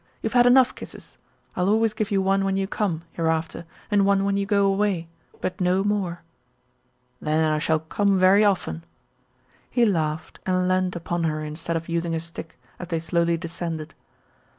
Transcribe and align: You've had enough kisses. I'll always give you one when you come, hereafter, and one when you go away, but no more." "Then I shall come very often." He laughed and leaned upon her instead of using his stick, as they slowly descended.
You've 0.23 0.33
had 0.33 0.47
enough 0.47 0.73
kisses. 0.73 1.19
I'll 1.55 1.69
always 1.69 1.93
give 1.93 2.09
you 2.09 2.23
one 2.23 2.43
when 2.43 2.57
you 2.57 2.65
come, 2.65 3.03
hereafter, 3.11 3.67
and 3.91 4.03
one 4.03 4.25
when 4.25 4.35
you 4.35 4.47
go 4.47 4.65
away, 4.65 5.09
but 5.41 5.61
no 5.61 5.83
more." 5.83 6.23
"Then 7.21 7.47
I 7.47 7.59
shall 7.59 7.77
come 7.81 8.17
very 8.17 8.43
often." 8.43 8.83
He 9.69 9.85
laughed 9.85 10.39
and 10.43 10.67
leaned 10.67 10.95
upon 10.95 11.25
her 11.25 11.43
instead 11.43 11.75
of 11.77 11.87
using 11.87 12.13
his 12.13 12.23
stick, 12.23 12.57
as 12.79 12.87
they 12.87 12.97
slowly 12.99 13.37
descended. 13.37 13.93